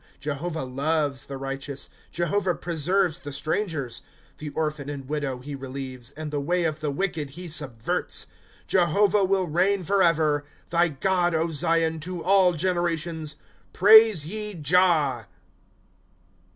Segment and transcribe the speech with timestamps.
[0.19, 1.89] Jehovah loves the righteous.
[2.09, 4.01] ^ Jehovah preserves the strangers;
[4.39, 8.25] The orphan and widow he relieves; And the way of the wiclied he subverts.
[8.65, 10.43] ^^ Jehovah will reign forever.
[10.71, 13.35] Thy God, Zion, to all generations.
[13.73, 15.27] Praise ye Jah.